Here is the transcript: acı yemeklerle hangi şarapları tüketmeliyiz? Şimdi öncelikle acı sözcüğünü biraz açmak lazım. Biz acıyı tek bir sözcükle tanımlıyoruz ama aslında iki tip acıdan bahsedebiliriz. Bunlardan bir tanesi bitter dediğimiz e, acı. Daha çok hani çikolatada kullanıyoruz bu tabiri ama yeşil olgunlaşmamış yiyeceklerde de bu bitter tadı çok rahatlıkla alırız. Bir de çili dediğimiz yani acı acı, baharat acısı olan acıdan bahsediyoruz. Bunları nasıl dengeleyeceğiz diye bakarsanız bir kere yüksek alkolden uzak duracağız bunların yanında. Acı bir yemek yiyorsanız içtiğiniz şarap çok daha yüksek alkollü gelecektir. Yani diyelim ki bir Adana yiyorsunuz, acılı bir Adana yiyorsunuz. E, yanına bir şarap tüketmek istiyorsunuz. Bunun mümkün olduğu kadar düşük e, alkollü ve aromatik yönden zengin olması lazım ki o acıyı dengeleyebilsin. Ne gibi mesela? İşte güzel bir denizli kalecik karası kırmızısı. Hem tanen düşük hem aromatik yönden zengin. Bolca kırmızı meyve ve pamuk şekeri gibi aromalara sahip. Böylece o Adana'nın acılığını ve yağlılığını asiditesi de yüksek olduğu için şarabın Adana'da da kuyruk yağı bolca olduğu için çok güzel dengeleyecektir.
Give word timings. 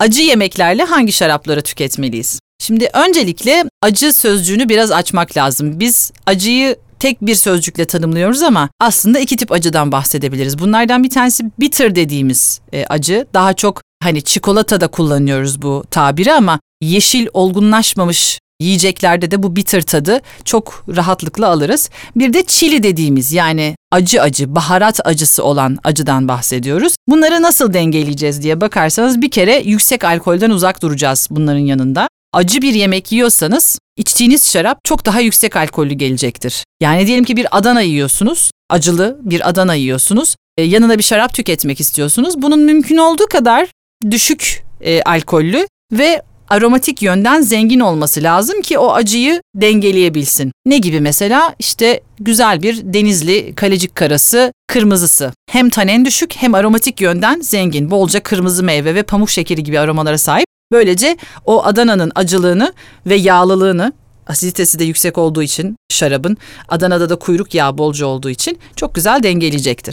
acı 0.00 0.22
yemeklerle 0.22 0.84
hangi 0.84 1.12
şarapları 1.12 1.62
tüketmeliyiz? 1.62 2.40
Şimdi 2.62 2.90
öncelikle 2.92 3.64
acı 3.82 4.12
sözcüğünü 4.12 4.68
biraz 4.68 4.90
açmak 4.90 5.36
lazım. 5.36 5.80
Biz 5.80 6.12
acıyı 6.26 6.76
tek 6.98 7.22
bir 7.22 7.34
sözcükle 7.34 7.84
tanımlıyoruz 7.84 8.42
ama 8.42 8.68
aslında 8.80 9.18
iki 9.18 9.36
tip 9.36 9.52
acıdan 9.52 9.92
bahsedebiliriz. 9.92 10.58
Bunlardan 10.58 11.04
bir 11.04 11.10
tanesi 11.10 11.44
bitter 11.60 11.94
dediğimiz 11.94 12.60
e, 12.72 12.84
acı. 12.84 13.26
Daha 13.34 13.54
çok 13.54 13.82
hani 14.02 14.22
çikolatada 14.22 14.88
kullanıyoruz 14.88 15.62
bu 15.62 15.84
tabiri 15.90 16.32
ama 16.32 16.60
yeşil 16.80 17.26
olgunlaşmamış 17.32 18.38
yiyeceklerde 18.60 19.30
de 19.30 19.42
bu 19.42 19.56
bitter 19.56 19.82
tadı 19.82 20.20
çok 20.44 20.84
rahatlıkla 20.96 21.48
alırız. 21.48 21.90
Bir 22.16 22.32
de 22.32 22.42
çili 22.42 22.82
dediğimiz 22.82 23.32
yani 23.32 23.76
acı 23.92 24.22
acı, 24.22 24.54
baharat 24.54 25.06
acısı 25.06 25.44
olan 25.44 25.78
acıdan 25.84 26.28
bahsediyoruz. 26.28 26.94
Bunları 27.08 27.42
nasıl 27.42 27.72
dengeleyeceğiz 27.72 28.42
diye 28.42 28.60
bakarsanız 28.60 29.22
bir 29.22 29.30
kere 29.30 29.62
yüksek 29.64 30.04
alkolden 30.04 30.50
uzak 30.50 30.82
duracağız 30.82 31.28
bunların 31.30 31.60
yanında. 31.60 32.08
Acı 32.32 32.62
bir 32.62 32.74
yemek 32.74 33.12
yiyorsanız 33.12 33.78
içtiğiniz 33.96 34.52
şarap 34.52 34.84
çok 34.84 35.06
daha 35.06 35.20
yüksek 35.20 35.56
alkollü 35.56 35.94
gelecektir. 35.94 36.64
Yani 36.80 37.06
diyelim 37.06 37.24
ki 37.24 37.36
bir 37.36 37.58
Adana 37.58 37.80
yiyorsunuz, 37.80 38.50
acılı 38.70 39.18
bir 39.22 39.48
Adana 39.48 39.74
yiyorsunuz. 39.74 40.36
E, 40.58 40.62
yanına 40.62 40.98
bir 40.98 41.02
şarap 41.02 41.34
tüketmek 41.34 41.80
istiyorsunuz. 41.80 42.42
Bunun 42.42 42.60
mümkün 42.60 42.96
olduğu 42.96 43.26
kadar 43.26 43.68
düşük 44.10 44.64
e, 44.80 45.02
alkollü 45.02 45.66
ve 45.92 46.22
aromatik 46.50 47.02
yönden 47.02 47.40
zengin 47.40 47.80
olması 47.80 48.22
lazım 48.22 48.62
ki 48.62 48.78
o 48.78 48.92
acıyı 48.92 49.42
dengeleyebilsin. 49.54 50.52
Ne 50.66 50.78
gibi 50.78 51.00
mesela? 51.00 51.54
İşte 51.58 52.00
güzel 52.20 52.62
bir 52.62 52.80
denizli 52.82 53.54
kalecik 53.54 53.96
karası 53.96 54.52
kırmızısı. 54.66 55.32
Hem 55.50 55.70
tanen 55.70 56.04
düşük 56.04 56.36
hem 56.36 56.54
aromatik 56.54 57.00
yönden 57.00 57.40
zengin. 57.40 57.90
Bolca 57.90 58.22
kırmızı 58.22 58.64
meyve 58.64 58.94
ve 58.94 59.02
pamuk 59.02 59.30
şekeri 59.30 59.62
gibi 59.62 59.80
aromalara 59.80 60.18
sahip. 60.18 60.46
Böylece 60.72 61.16
o 61.44 61.64
Adana'nın 61.64 62.12
acılığını 62.14 62.72
ve 63.06 63.14
yağlılığını 63.14 63.92
asiditesi 64.26 64.78
de 64.78 64.84
yüksek 64.84 65.18
olduğu 65.18 65.42
için 65.42 65.76
şarabın 65.90 66.36
Adana'da 66.68 67.10
da 67.10 67.16
kuyruk 67.16 67.54
yağı 67.54 67.78
bolca 67.78 68.06
olduğu 68.06 68.30
için 68.30 68.58
çok 68.76 68.94
güzel 68.94 69.22
dengeleyecektir. 69.22 69.92